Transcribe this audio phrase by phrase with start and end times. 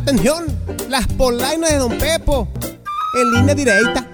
[0.00, 0.46] Atención,
[0.88, 2.48] las polainas de Don Pepo,
[3.20, 4.08] en línea directa.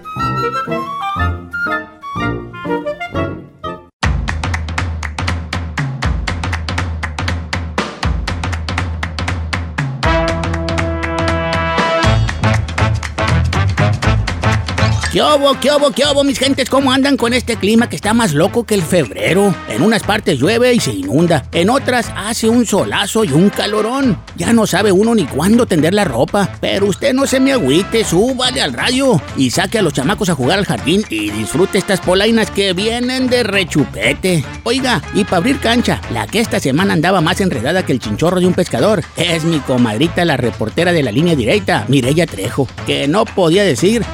[15.17, 16.69] ¿Qué obo, qué obo, qué obo, mis gentes?
[16.69, 19.55] ¿Cómo andan con este clima que está más loco que el febrero?
[19.67, 24.21] En unas partes llueve y se inunda, en otras hace un solazo y un calorón.
[24.37, 28.05] Ya no sabe uno ni cuándo tender la ropa, pero usted no se me agüite,
[28.05, 32.01] súbale al rayo y saque a los chamacos a jugar al jardín y disfrute estas
[32.01, 34.45] polainas que vienen de rechupete.
[34.65, 38.39] Oiga, y para abrir cancha, la que esta semana andaba más enredada que el chinchorro
[38.39, 43.09] de un pescador es mi comadrita, la reportera de la línea directa, Mireya Trejo, que
[43.09, 44.05] no podía decir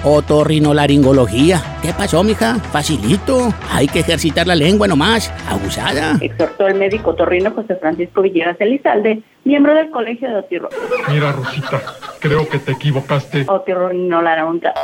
[0.92, 1.62] otorrinolaringología.
[1.82, 2.54] ¿Qué pasó, mija?
[2.72, 3.52] Facilito.
[3.70, 5.32] Hay que ejercitar la lengua nomás.
[5.48, 6.18] Abusada.
[6.20, 10.68] Exhortó el médico torrino José Francisco Villegas Elizalde, miembro del Colegio de Otirro.
[11.08, 11.80] Mira, Rosita,
[12.20, 13.44] creo que te equivocaste.
[13.48, 14.74] Otirrinolaronta.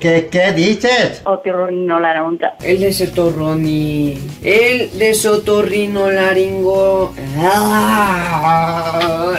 [0.00, 1.22] ¿Qué, qué dices?
[1.24, 2.56] Otirrinolaronta.
[2.62, 4.18] El de Sotorroni.
[4.42, 7.14] El de Sotorrinolaringo.
[7.38, 9.34] Ah.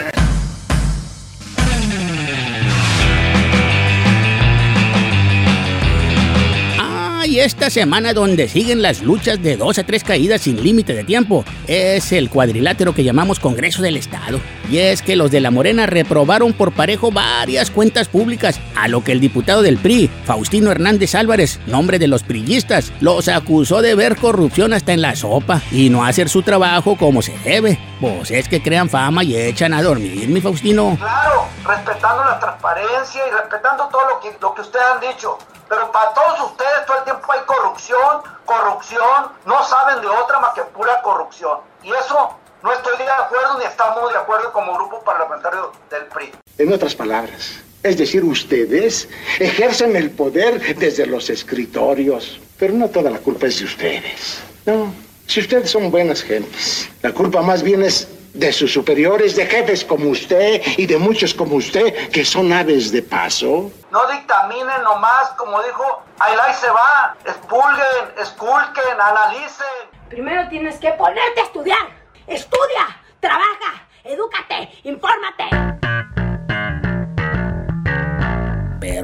[7.36, 11.04] Y esta semana donde siguen las luchas de dos a tres caídas sin límite de
[11.04, 14.40] tiempo es el cuadrilátero que llamamos Congreso del Estado.
[14.70, 19.04] Y es que los de la Morena reprobaron por parejo varias cuentas públicas, a lo
[19.04, 23.96] que el diputado del PRI, Faustino Hernández Álvarez, nombre de los priistas, los acusó de
[23.96, 27.80] ver corrupción hasta en la sopa y no hacer su trabajo como se debe.
[28.02, 30.98] Pues es que crean fama y echan a dormir, mi Faustino.
[30.98, 35.38] Claro, respetando la transparencia y respetando todo lo que, lo que ustedes han dicho.
[35.70, 40.54] Pero para todos ustedes todo el tiempo hay corrupción, corrupción, no saben de otra más
[40.54, 41.60] que pura corrupción.
[41.84, 42.36] Y eso
[42.66, 46.32] no estoy de acuerdo ni estamos de acuerdo como grupo parlamentario del PRI.
[46.58, 49.08] En otras palabras, es decir, ustedes
[49.40, 54.42] ejercen el poder desde los escritorios, pero no toda la culpa es de ustedes.
[54.66, 54.92] No,
[55.28, 59.86] si ustedes son buenas gentes, la culpa más bien es de sus superiores, de jefes
[59.86, 63.72] como usted y de muchos como usted, que son aves de paso.
[63.92, 69.68] No dictaminen nomás, como dijo, ahí se va, expulguen, esculquen, analicen.
[70.10, 72.05] Primero tienes que ponerte a estudiar.
[72.28, 72.88] Estudia,
[73.20, 75.65] trabaja, edúcate, infórmate.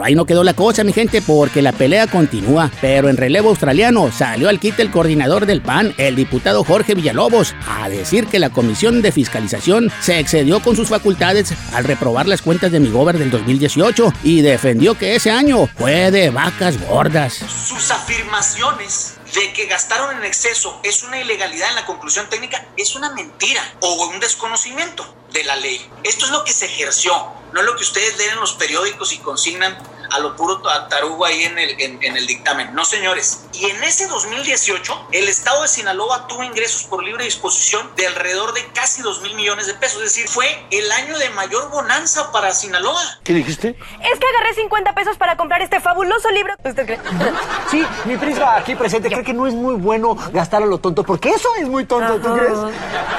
[0.04, 2.72] Ahí no quedó la cosa, mi gente, porque la pelea continúa.
[2.82, 7.54] Pero en relevo australiano salió al quite el coordinador del PAN, el diputado Jorge Villalobos,
[7.68, 12.42] a decir que la Comisión de Fiscalización se excedió con sus facultades al reprobar las
[12.42, 17.34] cuentas de mi gober del 2018 y defendió que ese año fue de vacas gordas.
[17.34, 22.96] Sus afirmaciones de que gastaron en exceso es una ilegalidad en la conclusión técnica es
[22.96, 25.80] una mentira o un desconocimiento de la ley.
[26.04, 27.14] Esto es lo que se ejerció,
[27.54, 29.78] no lo que ustedes leen en los periódicos y consignan
[30.12, 32.74] a lo puro tarugo ahí en el, en, en el dictamen.
[32.74, 33.46] No, señores.
[33.54, 38.54] Y en ese 2018, el estado de Sinaloa tuvo ingresos por libre disposición de alrededor
[38.54, 39.98] de casi 2 mil millones de pesos.
[40.04, 43.02] Es decir, fue el año de mayor bonanza para Sinaloa.
[43.24, 43.70] ¿Qué dijiste?
[43.70, 46.56] Es que agarré 50 pesos para comprar este fabuloso libro.
[46.64, 47.00] ¿Usted cree?
[47.70, 51.04] Sí, mi prisma aquí presente cree que no es muy bueno gastar a lo tonto,
[51.04, 52.58] porque eso es muy tonto, ¿tú crees?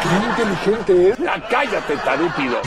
[0.03, 1.19] Qué inteligente es.
[1.48, 2.60] Cállate, tarúpido.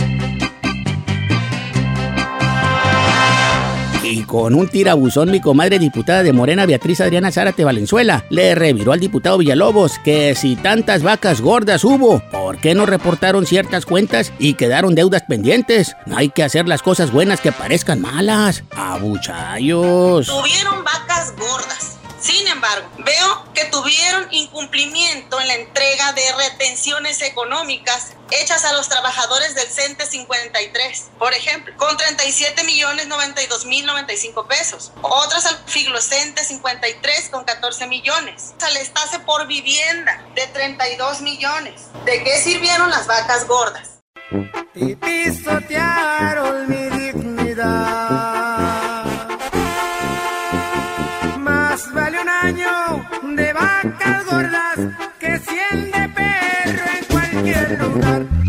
[4.08, 8.92] Y con un tirabuzón, mi comadre diputada de Morena, Beatriz Adriana Zárate Valenzuela, le reviró
[8.92, 14.32] al diputado Villalobos que si tantas vacas gordas hubo, ¿por qué no reportaron ciertas cuentas
[14.38, 15.96] y quedaron deudas pendientes?
[16.06, 18.64] No hay que hacer las cosas buenas que parezcan malas.
[18.78, 20.28] Abuchayos.
[20.28, 21.85] Tuvieron vacas gordas.
[22.26, 28.90] Sin embargo, veo que tuvieron incumplimiento en la entrega de retenciones económicas hechas a los
[28.90, 34.92] trabajadores del CENTE 53, por ejemplo, con 37 millones 92 mil 95 pesos.
[35.04, 38.56] Otras al Figlocente 53 con 14 millones.
[38.60, 41.90] Al Estase por vivienda de 32 millones.
[42.06, 44.00] ¿De qué sirvieron las vacas gordas?
[44.74, 46.35] Y pisotearon
[54.30, 54.80] gordas
[55.20, 58.45] que cien de perro en cualquier lugar.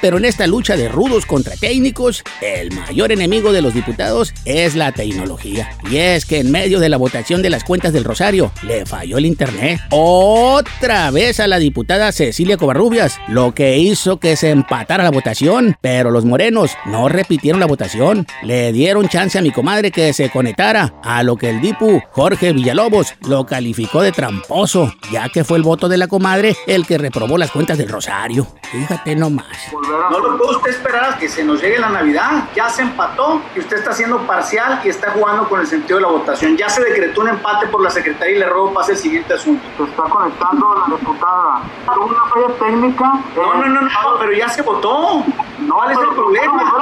[0.00, 4.74] Pero en esta lucha de rudos contra técnicos, el mayor enemigo de los diputados es
[4.74, 5.70] la tecnología.
[5.90, 9.18] Y es que en medio de la votación de las cuentas del Rosario, le falló
[9.18, 9.80] el internet.
[9.90, 15.76] Otra vez a la diputada Cecilia Covarrubias, lo que hizo que se empatara la votación.
[15.80, 18.26] Pero los morenos no repitieron la votación.
[18.42, 22.52] Le dieron chance a mi comadre que se conectara, a lo que el dipu Jorge
[22.52, 26.98] Villalobos lo calificó de tramposo, ya que fue el voto de la comadre el que
[26.98, 28.46] reprobó las cuentas del Rosario.
[28.70, 29.56] Fíjate nomás.
[29.90, 32.44] No lo puede usted esperar a que se nos llegue la Navidad.
[32.54, 36.02] Ya se empató y usted está siendo parcial y está jugando con el sentido de
[36.02, 36.56] la votación.
[36.56, 39.62] Ya se decretó un empate por la Secretaría y le ruego pase el siguiente asunto.
[39.76, 41.62] Se está conectando la diputada.
[41.86, 43.20] ¿Una falla técnica?
[43.36, 43.88] No, no, no, no,
[44.18, 45.24] pero ya se votó.
[45.58, 46.72] No, ¿Cuál es el problema?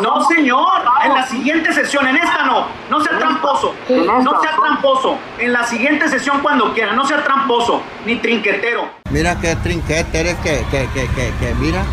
[0.00, 0.82] No, señor.
[1.04, 2.66] En la siguiente sesión, en esta no.
[2.90, 3.74] No sea tramposo.
[3.88, 5.18] No sea tramposo.
[5.38, 6.92] En la siguiente sesión cuando quiera.
[6.92, 7.82] No sea tramposo.
[8.04, 8.88] Ni trinquetero.
[9.10, 11.84] Mira qué trinquete eres que, que, que, que, que mira.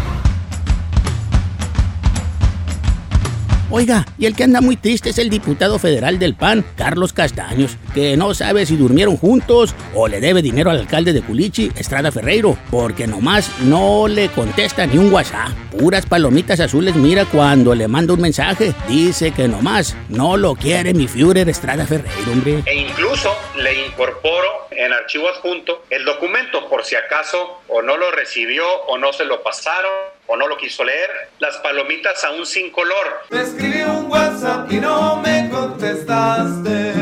[3.74, 7.78] Oiga, y el que anda muy triste es el diputado federal del PAN, Carlos Castaños,
[7.94, 12.12] que no sabe si durmieron juntos o le debe dinero al alcalde de Culichi, Estrada
[12.12, 15.52] Ferreiro, porque nomás no le contesta ni un WhatsApp.
[15.72, 18.74] Puras palomitas azules mira cuando le manda un mensaje.
[18.90, 22.64] Dice que nomás no lo quiere mi Führer Estrada Ferreiro, hombre.
[22.66, 28.12] E incluso le incorporo en archivo adjunto el documento por si acaso o no lo
[28.12, 31.10] recibió o no se lo pasaron o no lo quiso leer.
[31.40, 33.24] Las palomitas aún sin color.
[33.30, 36.94] Te escribí un WhatsApp y no me contestaste.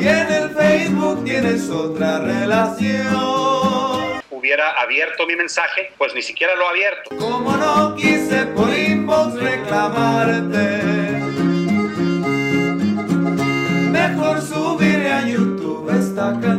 [0.00, 3.16] Y en el Facebook tienes otra relación.
[4.30, 7.16] Hubiera abierto mi mensaje, pues ni siquiera lo ha abierto.
[7.16, 10.82] Como no quise por inbox reclamarte.
[13.90, 16.55] Mejor subiré a YouTube esta canción.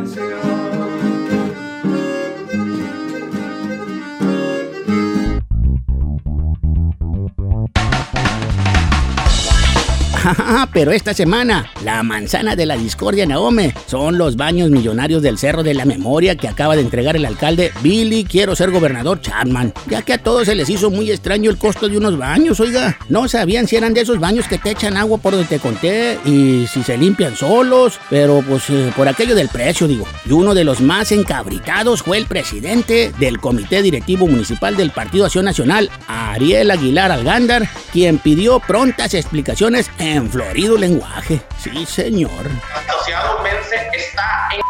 [10.72, 15.62] Pero esta semana, la manzana de la discordia Naome son los baños millonarios del Cerro
[15.62, 19.72] de la Memoria que acaba de entregar el alcalde Billy Quiero ser gobernador Chapman.
[19.88, 22.98] Ya que a todos se les hizo muy extraño el costo de unos baños, oiga.
[23.08, 26.18] No sabían si eran de esos baños que te echan agua por donde te conté
[26.24, 30.06] y si se limpian solos, pero pues eh, por aquello del precio, digo.
[30.26, 35.24] Y uno de los más encabritados fue el presidente del Comité Directivo Municipal del Partido
[35.24, 41.40] Acción Nacional, Ariel Aguilar Algándar, quien pidió prontas explicaciones en florido lenguaje.
[41.62, 42.30] Sí, señor.
[42.74, 44.60] Asociado Mense está en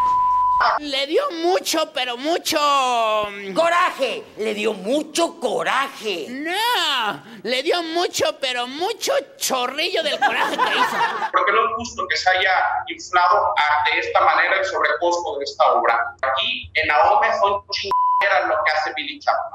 [0.91, 2.59] Le dio mucho, pero mucho...
[3.31, 6.27] mm, Coraje, le dio mucho coraje.
[6.31, 10.97] No, le dio mucho, pero mucho chorrillo del coraje que hizo.
[11.33, 12.51] porque no es justo que se haya
[12.89, 16.15] inflado a- de esta manera el sobrecosto de esta obra.
[16.23, 19.55] Aquí en Ahome son chingaderas lo que hace Billy Chapman.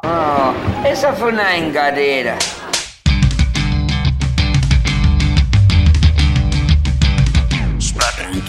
[0.84, 2.38] No, esa fue una engadera.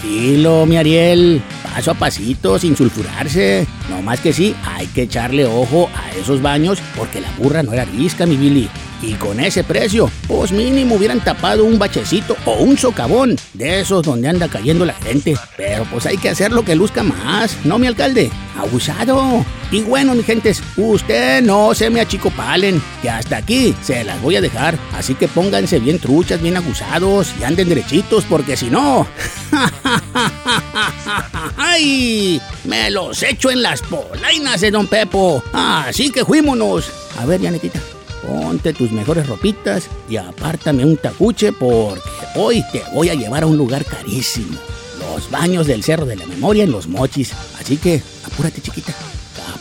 [0.05, 1.41] Tranquilo, mi Ariel.
[1.63, 3.65] Paso a pasito, sin sulfurarse.
[3.89, 7.73] No más que sí, hay que echarle ojo a esos baños porque la burra no
[7.73, 8.69] era risca, mi Billy.
[9.01, 14.03] Y con ese precio, pues mínimo hubieran tapado un bachecito o un socavón de esos
[14.03, 15.35] donde anda cayendo la gente.
[15.57, 18.29] Pero pues hay que hacer lo que luzca más, ¿no, mi alcalde?
[18.59, 19.43] Abusado.
[19.75, 24.37] Y bueno, mi gentes, usted no se me achicopalen, que hasta aquí se las voy
[24.37, 24.79] a dejar.
[24.93, 29.05] Así que pónganse bien truchas, bien abusados y anden derechitos, porque si no.
[31.57, 32.39] ¡Ay!
[32.63, 35.43] Me los echo en las polainas de Don Pepo.
[35.51, 36.89] Así que fuímonos.
[37.19, 37.81] A ver, Janetita,
[38.25, 42.01] ponte tus mejores ropitas y apártame un tacuche porque
[42.35, 44.57] hoy te voy a llevar a un lugar carísimo.
[44.99, 47.33] Los baños del Cerro de la Memoria en los mochis.
[47.59, 48.95] Así que apúrate, chiquita.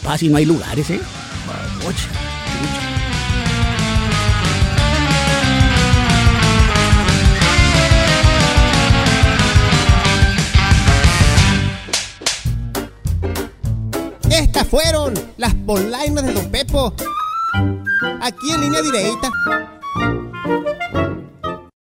[0.05, 1.01] Capaz si no hay lugares, ¿eh?
[1.83, 2.09] Mocha.
[14.29, 16.95] Estas fueron las polainas de Don Pepo.
[18.21, 19.31] Aquí en línea directa.